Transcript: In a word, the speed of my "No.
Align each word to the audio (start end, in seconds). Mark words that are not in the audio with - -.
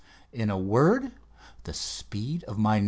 In 0.31 0.49
a 0.49 0.57
word, 0.57 1.11
the 1.63 1.73
speed 1.75 2.43
of 2.45 2.57
my 2.57 2.79
"No. 2.79 2.79